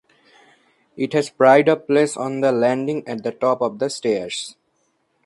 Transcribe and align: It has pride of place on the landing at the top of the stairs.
It 0.97 1.13
has 1.13 1.29
pride 1.29 1.67
of 1.69 1.85
place 1.85 2.17
on 2.17 2.41
the 2.41 2.51
landing 2.51 3.07
at 3.07 3.21
the 3.21 3.31
top 3.31 3.61
of 3.61 3.77
the 3.77 3.87
stairs. 3.87 4.55